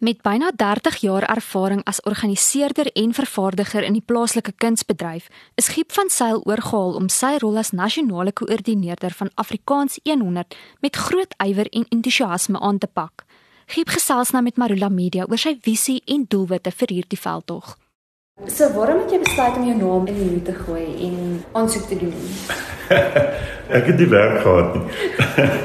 [0.00, 5.26] Met byna 30 jaar ervaring as organiseerder en vervaardiger in die plaaslike kunsbedryf,
[5.60, 10.96] is Giep van Sail oorgehaal om sy rol as nasionale koördineerder van Afrikaans 100 met
[10.96, 13.26] groot ywer en entoesiasme aan te pak.
[13.66, 17.76] Giep gesels nou met Marula Media oor sy visie en doelwitte vir hierdie veldtog.
[18.46, 21.16] So waarom het jy besluit om jou naam in die hoed te gooi en
[21.60, 22.14] aansoek te doen?
[23.78, 24.84] ek het die werk gehad nie.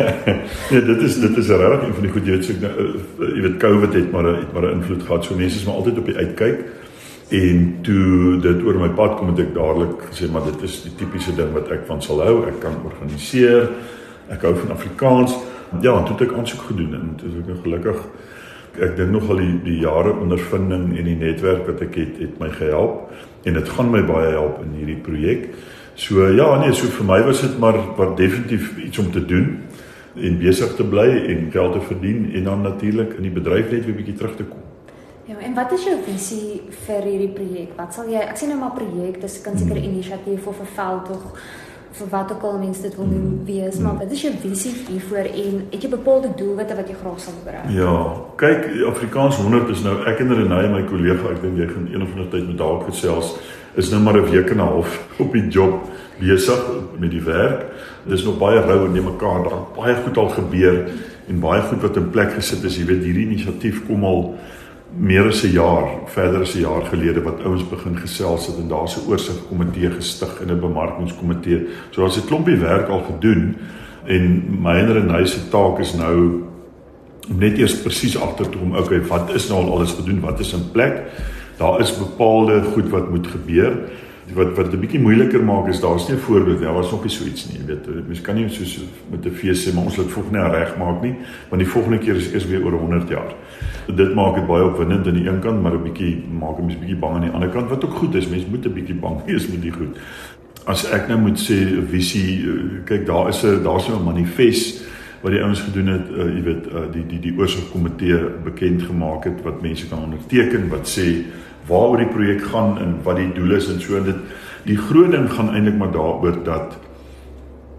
[0.71, 2.90] nee, dit is dit is regtig een van die goed jy weet so nou,
[3.30, 5.23] jy weet COVID het maar het maar 'n invloed gehad.
[5.23, 6.66] So mense is maar altyd op die uitkyk.
[7.40, 10.95] En toe dit oor my pad kom het ek dadelik gesê maar dit is die
[11.00, 12.44] tipiese ding wat ek van sal hou.
[12.48, 13.70] Ek kan organiseer.
[14.28, 15.31] Ek hou van Afrikaans.
[15.81, 18.03] Ja, toe het ek aansoek gedoen en toe is ek nou gelukkig
[18.82, 22.50] ek dink nogal die die jare ondervinding en die netwerk wat ek het het my
[22.50, 23.12] gehelp
[23.46, 25.50] en dit gaan my baie help in hierdie projek.
[25.96, 29.62] So ja, nee, so vir my was dit maar wat definitief iets om te doen
[30.16, 33.86] en besig te bly en geld te verdien en dan natuurlik in die bedryf net
[33.86, 34.64] weer bietjie terug te kom.
[35.26, 37.72] Ja, en wat is jou visie vir hierdie projek?
[37.78, 39.89] Wat sal jy ek sien nou maar projek, dis 'n kunstenaar hmm.
[39.94, 41.23] inisiatief of 'n veldtog
[41.98, 43.46] vir wat ook al mense dit wil doen mm.
[43.48, 47.20] wees, maar wat is jou visie hiervoor en het jy bepaalde doelwitte wat jy graag
[47.24, 47.70] sal bereik?
[47.76, 47.94] Ja,
[48.42, 52.04] kyk, Afrikaans 100 is nou ek en Renée my kollega, ek dink jy gaan een
[52.04, 53.36] of ander tyd met dalk gesels,
[53.80, 56.62] is nou maar 'n week en 'n half op die job besig
[57.00, 57.66] met die werk.
[58.04, 60.90] Dis nog baie rou en nie mekaar daar baie goed al gebeur
[61.28, 62.78] en baie goed wat in plek gesit is.
[62.78, 64.36] Jy weet hierdie inisiatief kom al
[64.89, 68.67] meer as 'n jaar, verder as 'n jaar gelede wat ouens begin gesels het en
[68.67, 71.67] daar's 'n oorsigkomitee gestig en 'n bemarkingskomitee.
[71.92, 73.55] So daar's 'n klompie werk al gedoen
[74.05, 76.44] en my en Renée se taak is nou
[77.30, 80.19] om net eers presies agter te kom, okay, wat is nou al alles gedoen?
[80.19, 81.03] Wat is in plek?
[81.58, 83.89] Daar is bepaalde goed wat moet gebeur
[84.34, 86.66] wat wat 'n bietjie moeiliker maak is daar's nie 'n voorbeeld nie.
[86.66, 87.59] Daar was nog nie so iets nie.
[87.59, 90.78] Jy weet, mens kan nie soos met 'n fees sê maar ons laat volgende reg
[90.78, 91.16] maak nie,
[91.50, 93.36] want die volgende keer is eers weer oor 100 jaar.
[93.95, 96.80] Dit maak dit baie opwindend aan die een kant, maar 'n bietjie maak hom 'n
[96.80, 98.28] bietjie bang aan die ander kant wat ook goed is.
[98.28, 99.98] Mens moet 'n bietjie bang wees met die goed.
[100.66, 104.83] As ek nou moet sê visie, eh, kyk daar is 'n daar's 'n manifest
[105.22, 109.23] wat die ouens gedoen het, uh, jy weet, uh, die die die oorsigkomitee bekend gemaak
[109.23, 111.26] het wat mense kan onderteken wat sê
[111.67, 113.98] waaroor die projek gaan en wat die doel is en so.
[113.98, 114.15] En dit
[114.65, 116.77] die groot ding gaan eintlik maar daaroor dat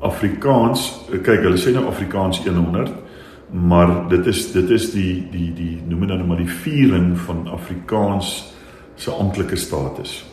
[0.06, 2.92] Afrikaans kyk hulle sê nou Afrikaans 100
[3.50, 7.46] maar dit is dit is die die die noem dit nou maar die viering van
[7.48, 8.52] Afrikaans
[8.96, 10.24] se amptelike status.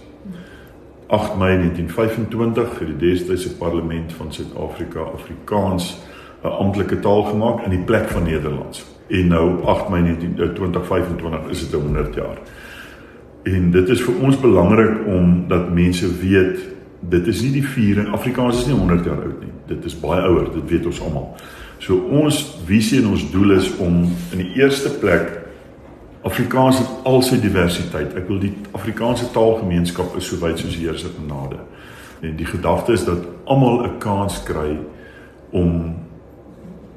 [1.13, 5.97] 8 Mei 1925 het die destydse parlement van Suid-Afrika Afrikaans
[6.43, 8.85] 'n amptelike taal gemaak in die plek van Nederlands.
[9.07, 12.37] En nou 8 Mei 2025 is dit 100 jaar
[13.43, 16.59] En dit is vir ons belangrik om dat mense weet
[16.99, 19.51] dit is nie die viering Afrikaans is nie 100 jaar oud nie.
[19.67, 21.25] Dit is baie ouer, dit weet ons almal.
[21.83, 25.41] So ons visie en ons doel is om in die eerste plek
[26.23, 28.13] Afrikaans het al sy diversiteit.
[28.15, 31.59] Ek wil die Afrikaanse taalgemeenskap is so wyd soos die Here se genade.
[32.23, 34.79] En die gedagte is dat almal 'n kans kry
[35.51, 35.95] om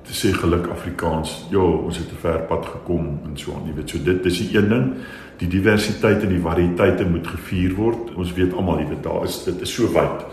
[0.07, 1.47] te sê geluk Afrikaans.
[1.51, 3.67] Ja, ons het 'n ver pad gekom en so aan.
[3.67, 4.95] Jy weet, so dit dis die een ding
[5.37, 8.15] die diversiteit en die variëteite moet gevier word.
[8.17, 10.25] Ons weet almal, jy weet, daar is dit is so wyd.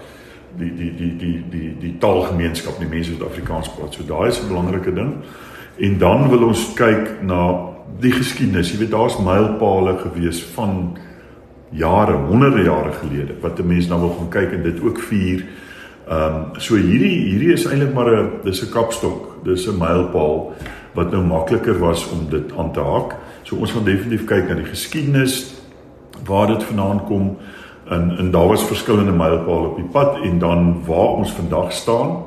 [0.59, 3.93] Die die die die die die taalgemeenskap, die mense wat Afrikaans praat.
[3.93, 5.13] So daai is 'n belangrike ding.
[5.77, 7.69] En dan wil ons kyk na
[7.99, 8.71] die geskiedenis.
[8.71, 10.97] Jy weet, daar's mylpale gewees van
[11.71, 15.45] jare, honderde jare gelede wat 'n mens nou wil gaan kyk en dit ook vier.
[16.07, 19.32] Ehm um, so hierdie hierdie is eintlik maar 'n dis 'n kapstok.
[19.43, 20.53] Dis 'n mylpaal
[20.93, 23.15] wat nou makliker was om dit aan te haak.
[23.43, 25.53] So ons gaan definitief kyk na die geskiedenis
[26.25, 27.37] waar dit vandaan kom
[27.89, 32.23] en en daar was verskillende mylpale op die pad en dan waar ons vandag staan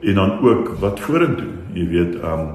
[0.00, 1.54] en dan ook wat vorentoe.
[1.72, 2.48] Jy weet, um,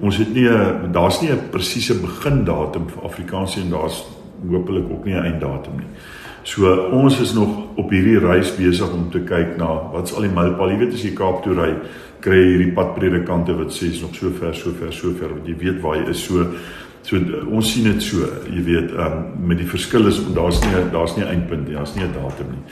[0.00, 4.04] ons het nie 'n daar's nie 'n presiese begindatum vir Afrikaans en daar's
[4.48, 5.86] hopelik ook nie 'n einddatum nie.
[6.42, 10.32] So ons is nog op hierdie reis besig om te kyk na wat's al die
[10.32, 10.72] mylpale.
[10.72, 11.74] Jy weet as jy Kaap toe ry,
[12.20, 15.56] kry hierdie padpredikante wat sê is nog so ver, so ver, so ver wat jy
[15.56, 16.24] weet waar jy is.
[16.24, 16.46] So
[17.02, 17.16] So
[17.48, 21.24] ons sien dit so, jy weet, um, met die verskil is daar's nie daar's nie
[21.24, 22.64] 'n eindpunt nie, daar's nie 'n datum nie.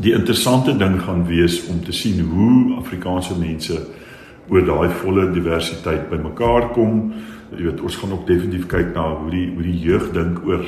[0.00, 3.86] Die interessante ding gaan wees om te sien hoe Afrikaanse mense
[4.48, 7.12] oor daai volle diversiteit bymekaar kom.
[7.56, 10.64] Jy weet, ons gaan ook definitief kyk na hoe die hoe die jeug dink oor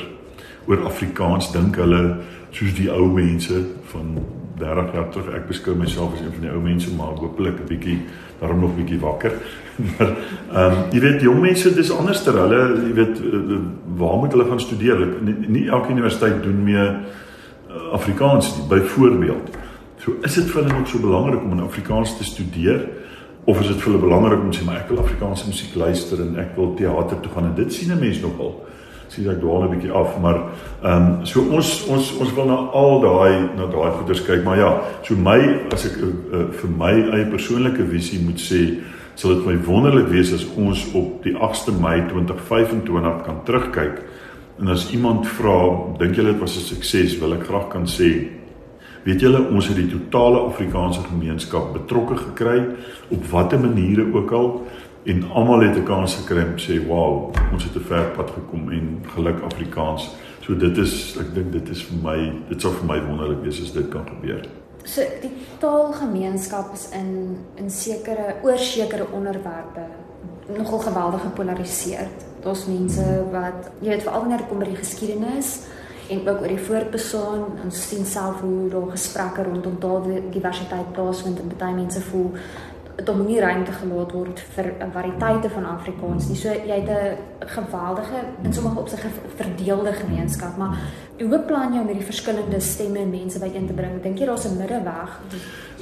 [0.67, 2.17] oor Afrikaans, dink hulle
[2.51, 4.17] soos die ou mense van
[4.61, 5.31] 30 jaar terug.
[5.35, 7.97] Ek beskou myself as een van die ou mense, maar hopelik 'n bietjie
[8.39, 9.33] daarom nog bietjie wakker.
[9.87, 13.57] maar ehm um, jy weet jong mense dis anders ter hulle, jy weet eh,
[13.97, 15.07] waar moet hulle gaan studeer?
[15.21, 19.57] Nie, nie elke universiteit doen meer uh, Afrikaans nie, byvoorbeeld.
[20.01, 22.87] So is dit vir hulle ook so belangrik om in Afrikaans te studeer
[23.43, 26.37] of is dit vir hulle belangrik om sê maar ek wil Afrikaanse musiek luister en
[26.41, 28.65] ek wil teater toe gaan en dit sien 'n mens nogal
[29.11, 30.37] sien ek dwaal 'n bietjie af maar
[30.83, 34.57] ehm um, so ons ons ons wil na al daai na daai goeders kyk maar
[34.57, 34.71] ja
[35.03, 35.39] so my
[35.75, 38.79] as ek uh, uh, vir my eie persoonlike visie moet sê
[39.15, 43.99] sal dit my wonderlik wees as ons op die 8de Mei 2025 kan terugkyk
[44.59, 45.59] en as iemand vra
[45.99, 47.19] dink julle dit was 'n sukses?
[47.19, 48.29] wil ek graag kan sê
[49.03, 52.63] weet julle ons het die totale Afrikaanse gemeenskap betrokke gekry
[53.09, 54.47] op watter maniere ook al
[55.03, 58.71] en almal het 'n kans gekry om sê wow ons het 'n ver pad gekom
[58.71, 60.09] en geluk Afrikaans
[60.41, 63.61] so dit is ek dink dit is vir my dit sou vir my wonderlik wees
[63.61, 64.45] as dit kan gebeur
[64.83, 69.85] So die taalgemeenskap is in in sekere oor sekere onderwerpe
[70.57, 72.07] nogal geweldig gepolariseer.
[72.43, 75.59] Daar's mense wat jy weet veral wanneer dit kom by die geskiedenis
[76.09, 81.53] en ook oor die voortbestaan, ons sien self hoe daar gesprekke rondom taaldiversiteit plaasvind en
[81.57, 82.33] baie mense voel
[83.09, 86.35] om nie ruimte gelaat word vir 'n variëteite van Afrikaans nie.
[86.35, 90.77] So jy het 'n geweldige in sommige opsigte verdeelde gemeenskap, maar
[91.19, 94.01] hoe beplan jy om hierdie verskillende stemme en mense byeen te bring?
[94.01, 95.19] Dink jy daar's 'n middeweg?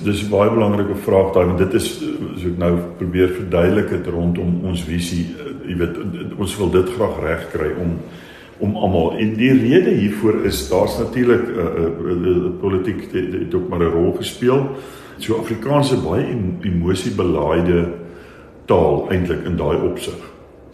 [0.04, 2.00] Dis 'n baie belangrike vraag daai, want dit is
[2.38, 5.36] so ek nou probeer verduidelik het rondom ons visie.
[5.68, 5.98] Jy weet
[6.38, 8.00] ons wil dit graag regkry om
[8.60, 13.34] om almal en die rede hiervoor is daar's natuurlik 'n uh, uh, uh, politiek het,
[13.34, 14.76] het ook maar 'n rol gespeel.
[15.19, 16.25] So Afrikaans is baie
[16.63, 17.80] emosiebelaaide
[18.69, 20.19] taal eintlik in daai opsig.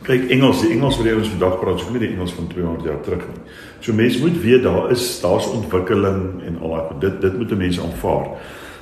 [0.05, 2.99] Kyk Engels, die Engels wat ons vandag praat, is nie die Engels van 200 jaar
[3.01, 3.55] terug nie.
[3.81, 7.81] So mense moet weet daar is daar's ontwikkeling en al daai dit dit moet mense
[7.81, 8.29] aanvaar.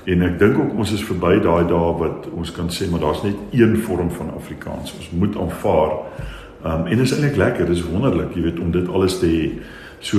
[0.03, 3.23] En ek dink ook ons is verby daai dae wat ons kan sê maar daar's
[3.23, 4.91] net een vorm van Afrikaans.
[4.99, 5.95] Ons moet aanvaar.
[6.63, 9.31] Um, en dit is eintlik lekker, dit is wonderlik, jy weet om dit alles te
[9.31, 9.47] hê.
[10.03, 10.17] So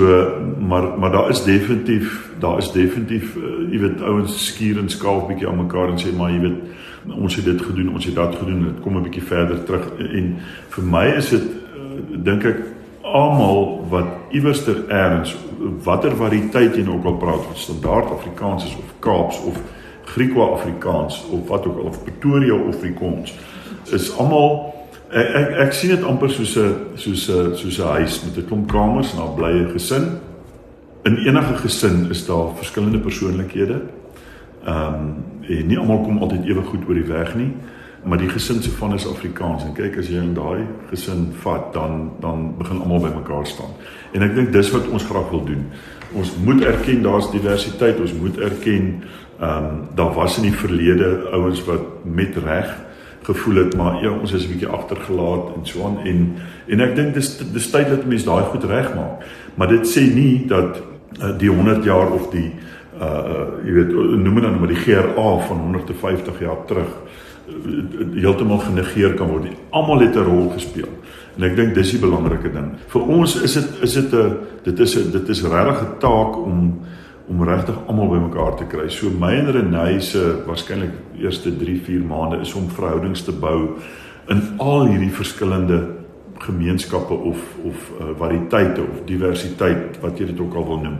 [0.59, 5.27] maar maar daar is definitief daar is definitief uh, jy weet ouens skuur en skaaf
[5.27, 8.33] bietjie aan mekaar en sê maar jy weet ons het dit gedoen, ons het dat
[8.35, 9.85] gedoen, dit kom 'n bietjie verder terug.
[9.99, 10.37] En
[10.69, 12.63] vir my is dit uh, dink ek
[13.01, 15.35] almal wat iewerster eers
[15.83, 19.61] watter variëteit jy ook al praat van standaard Afrikaans is of Kaaps of
[20.05, 23.37] Griekwa-Afrikaans of wat ook al of Pretoria of Afrikaans
[23.93, 24.74] is almal
[25.11, 28.47] ek ek, ek sien dit amper soos 'n soos 'n soos 'n huis met 'n
[28.47, 30.19] klomp kamers en daar bly 'n gesin.
[31.03, 33.81] In enige gesin is daar verskillende persoonlikhede.
[34.65, 37.51] Ehm um, en nie almal kom altyd ewe goed oor die weg nie,
[38.03, 41.73] maar die gesin se van is Afrikaans en kyk as jy in daai gesin vat
[41.73, 43.75] dan dan begin almal by mekaar staan.
[44.13, 45.65] En ek dink dis wat ons graag wil doen.
[46.13, 49.03] Ons moet erken daar's diversiteit, ons moet erken
[49.39, 52.84] ehm um, daar was in die verlede ouens wat met reg
[53.25, 56.35] gevoel het maar ja ons is 'n bietjie agtergelaat en so aan en
[56.67, 59.25] en ek dink dis dis tyd dat mense daai goed regmaak
[59.55, 60.81] maar dit sê nie dat
[61.21, 62.51] uh, die 100 jaar of die
[62.95, 63.91] uh jy weet
[64.23, 66.91] noem dit dan maar die GRA van 150 jaar terug
[68.15, 69.53] heeltemal genegeer kan word.
[69.69, 70.89] Almal het 'n rol gespeel.
[71.37, 72.71] En ek dink dis die belangrike ding.
[72.87, 76.37] Vir ons is dit is dit 'n dit is 'n dit is regtig 'n taak
[76.37, 76.79] om
[77.27, 78.89] om regtig almal bymekaar te kry.
[78.89, 83.77] So my en Renée se waarskynlik eerste 3-4 maande is om verhoudings te bou
[84.29, 85.81] in al hierdie verskillende
[86.45, 90.99] gemeenskappe of of uh, variëteite of diversiteit wat jy dit ook al wil noem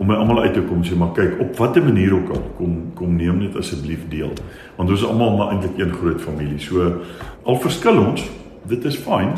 [0.00, 2.76] om my almal uit te kom sê maar kyk op watter manier ook al kom
[2.98, 4.32] kom neem net asseblief deel.
[4.76, 6.58] Want ons is almal maar eintlik een groot familie.
[6.60, 6.88] So
[7.44, 8.24] al verskil ons
[8.68, 9.34] dit is fyn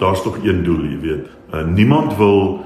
[0.00, 1.26] daar's tog een doel jy weet.
[1.52, 2.60] Uh, niemand wil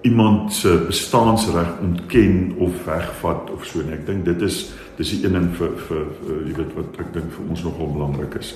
[0.00, 3.96] iemand se bestaansreg ontken of wegvat of so nie.
[3.98, 4.70] Ek dink dit is
[5.00, 6.00] dis die een ding vir vir
[6.44, 8.50] jy weet wat ek dink vir ons nogal belangrik is.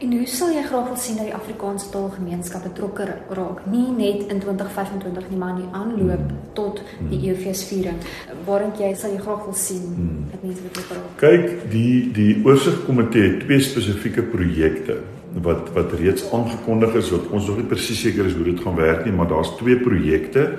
[0.00, 4.32] En hoe sal jy graag wil sien dat die Afrikaanse taalgemeenskap betrokke raak, nie net
[4.32, 6.42] in 2025 nie, maar in die aanloop hmm.
[6.58, 7.30] tot die hmm.
[7.32, 8.02] EFeesviering.
[8.48, 10.26] Waarin jy sal jy graag wil sien hmm.
[10.34, 11.16] dat mense betrokke raak?
[11.24, 15.00] Kyk, die die oorsigkomitee het twee spesifieke projekte
[15.42, 18.76] wat wat reeds aangekondig is wat ons nog nie presies seker is hoe dit gaan
[18.76, 20.58] werk nie, maar daar's twee projekte.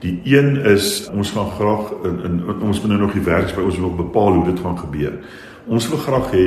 [0.00, 3.64] Die een is ons gaan graag in, in, ons moet nou nog die werks by
[3.64, 5.16] ons wil bepaal hoe dit gaan gebeur.
[5.68, 6.46] Ons wil graag hê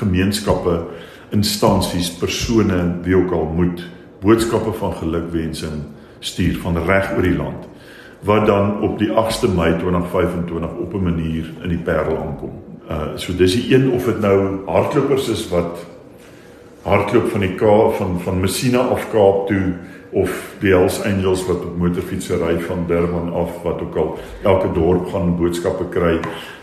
[0.00, 0.80] gemeenskappe,
[1.30, 3.84] instansies, persone wie ook al moet
[4.20, 5.82] boodskappe van gelukwensing
[6.18, 7.66] stuur van reg oor die land
[8.26, 12.52] wat dan op die 8de Mei 2025 op 'n manier in die Parel aankom.
[12.90, 15.86] Uh so dis die een of dit nou hardlopers is wat
[16.86, 19.74] hardloop van die Kaap van van Messina af Kaap toe
[20.16, 24.12] of die Hells Angels wat op motorfietsse ry van Durban af wat ook al
[24.46, 26.14] elke dorp gaan boodskappe kry.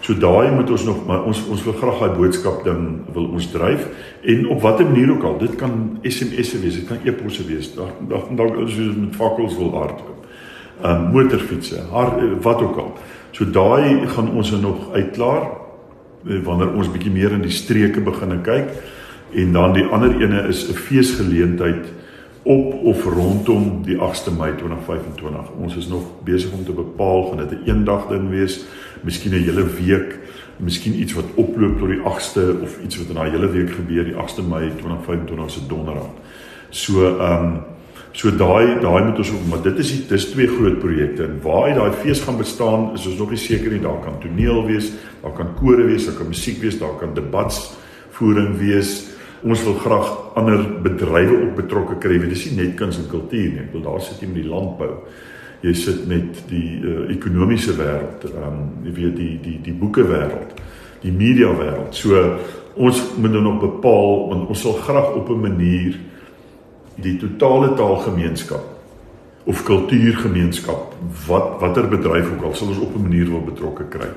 [0.01, 3.49] So daai moet ons nog maar ons ons wil graag daai boodskap ding wil ons
[3.51, 3.83] dryf
[4.21, 5.37] en op watter manier ook al.
[5.43, 7.73] Dit kan SMS'e wees, dit kan e-posse wees.
[7.75, 7.91] Daar
[8.31, 10.25] dalk is ons met fakkels wil hardloop.
[10.83, 12.95] Um motorfietsse, haar wat ook al.
[13.35, 15.51] So daai gaan ons nog uitklaar
[16.23, 18.71] wanneer ons bietjie meer in die streke begin kyk
[19.35, 21.85] en dan die ander ene is 'n feesgeleentheid
[22.43, 25.51] op of rondom die 8ste Mei 2025.
[25.57, 28.65] Ons is nog besig om te bepaal gaan dit 'n eendag ding wees,
[29.01, 30.19] miskien 'n hele week,
[30.57, 34.03] miskien iets wat oploop tot die 8ste of iets wat in daai hele week gebeur
[34.03, 36.09] die 8ste Mei 2025 se donderdag.
[36.69, 37.61] So ehm um,
[38.11, 41.39] so daai daai moet ons ook maar dit is die dis twee groot projekte en
[41.41, 43.81] waar daai fees gaan bestaan is ons nog nie seker nie.
[43.81, 48.57] Daar kan toneel wees, daar kan kore wees, daar kan musiek wees, daar kan debatsvoering
[48.57, 49.12] wees
[49.43, 50.09] ons wil graag
[50.39, 52.17] ander bedrywe ook betrokke kry.
[52.23, 53.63] Dit is nie net kuns en kultuur nie.
[53.65, 54.91] Ek wil daar sit jy met die landbou.
[55.63, 60.03] Jy sit met die uh, ekonomiese wêreld, ehm um, jy weet die die die boeke
[60.07, 60.57] wêreld,
[61.03, 61.95] die media wêreld.
[61.95, 62.19] So
[62.73, 65.99] ons moet dan nog bepaal want ons sal graag op 'n manier
[66.95, 68.63] die totale taalgemeenskap
[69.45, 70.93] of kultuurgemeenskap
[71.27, 74.09] wat watter bedryf ook al sal ons op 'n manier wil betrokke kry.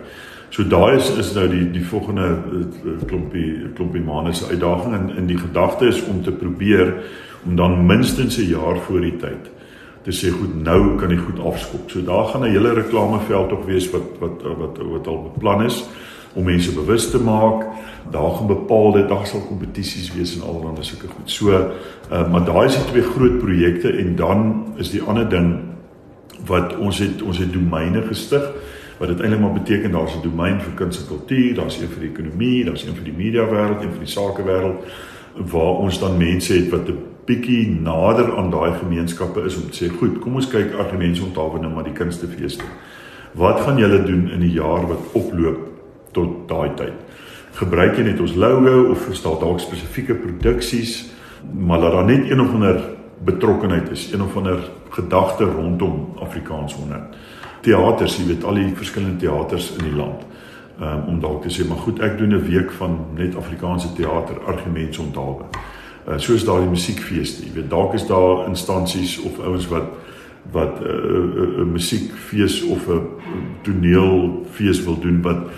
[0.56, 5.10] So daai is is nou die die volgende eh, klompie klompie maande se uitdaging en
[5.20, 6.94] in die gedagte is om te probeer
[7.44, 9.50] om dan minstens 'n jaar voor die tyd
[10.02, 11.90] te sê goed nou kan jy goed afskop.
[11.90, 15.84] So daar gaan 'n hele reklameveld tog wees wat wat wat wat al beplan is
[16.34, 17.66] om mense bewus te maak.
[18.10, 21.30] Daar gaan bepaalde daar sal kompetisies wees en allerlei sulke goed.
[21.30, 25.60] So uh, maar daai is die twee groot projekte en dan is die ander ding
[26.46, 28.52] wat ons het ons het domeine gestig
[28.98, 32.00] wat dit eintlik maar beteken daar's 'n domein vir kuns en kultuur, daar's een vir
[32.00, 34.80] die ekonomie, daar's een vir die media wêreld, een vir die sake wêreld
[35.34, 39.84] waar ons dan mense het wat 'n bietjie nader aan daai gemeenskappe is om te
[39.84, 42.64] sê, goed, kom ons kyk argumente onthou nou maar die kunstefeeste.
[43.32, 45.58] Wat gaan julle doen in die jaar wat oploop
[46.12, 46.94] tot daai tyd?
[47.52, 51.10] Gebruik jy net ons logo of verstaan dalk spesifieke produksies,
[51.52, 52.80] maar laat daar net een of ander
[53.24, 54.58] betrokkenheid is, een of ander
[54.90, 57.16] gedagte rondom Afrikaans 100
[57.60, 60.24] teaters, jy weet al die verskillende teaters in die land.
[60.80, 64.40] Um, om dalk te sê maar goed, ek doen 'n week van net Afrikaanse teater,
[64.46, 65.44] argumente onthaalwe.
[66.08, 69.88] Uh soos daar die musiekfeeste, jy weet dalk is daar instansies of ouens wat
[70.52, 73.00] wat 'n uh, uh, uh, musiekfees of 'n
[73.62, 75.48] toneelfees wil doen wat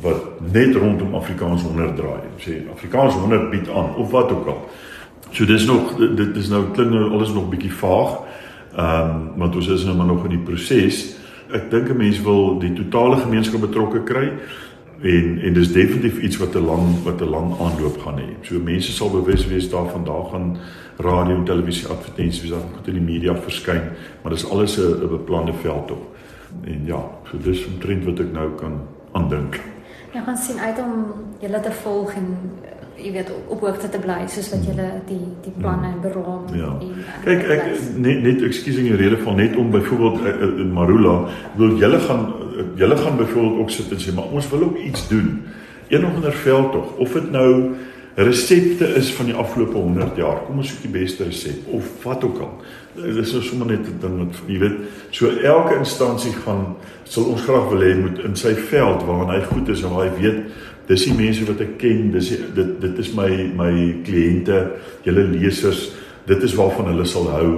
[0.00, 2.20] wat net rondom Afrikaans 100 draai.
[2.38, 4.68] Sê Afrikaans 100 bied aan of wat ook al.
[5.30, 8.18] So dis nog dit is nou klink nou alles nog bietjie vaag.
[8.76, 11.16] Ehm um, want ons is nou maar nog in die proses
[11.52, 14.32] ek dink 'n mens wil die totale gemeenskap betrokke kry
[15.02, 18.30] en en dis definitief iets wat 'n lang wat 'n lang aanloop gaan hê.
[18.42, 20.56] So mense sal bewus wees daarvan daar gaan
[20.96, 23.82] radio en televisie advertensies daar moet in die media verskyn,
[24.22, 26.02] maar dis alles 'n beplande veld tog.
[26.64, 28.80] En ja, so dis 'n trend wat ek nou kan
[29.12, 29.60] aandink.
[30.12, 30.92] Ja, gaan sien uit om
[31.40, 32.36] julle te volg en
[32.96, 36.72] jy weet op hoogte te bly soos wat julle die die planne beraam ja.
[37.24, 37.64] en kyk ek
[37.96, 41.16] net net ekskuus in die rede van net om byvoorbeeld in eh, eh, Marula
[41.56, 42.32] wil julle gaan
[42.76, 45.42] julle gaan byvoorbeeld ook sit en sê maar ons wil ook iets doen.
[45.88, 47.74] Een of ander veld tog of dit nou
[48.14, 52.24] resepte is van die afgelope 100 jaar kom ons soek die beste resep of wat
[52.24, 52.50] ook al.
[52.96, 54.76] Dis is sommer net 'n ding wat jy weet
[55.10, 59.42] so elke instansie gaan sal ons graag wil hê moet in sy veld waar hy
[59.42, 60.44] goed is en waar hy weet
[60.88, 63.72] dis die mense wat ek ken, dis die, dit dit is my my
[64.06, 64.62] kliënte,
[65.06, 65.90] julle lesers,
[66.26, 67.52] dit is waarvan hulle sal hou.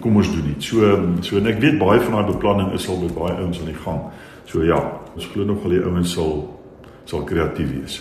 [0.00, 0.64] Kom ons doen dit.
[0.64, 3.72] So so en ek weet baie van daai beplanning is al by baie ouens aan
[3.72, 4.08] die gang.
[4.48, 4.80] So ja,
[5.14, 6.34] ons glo nog al die ouens sal
[7.08, 8.00] sal kreatief wees.